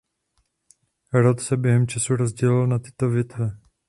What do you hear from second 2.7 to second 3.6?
tyto větve.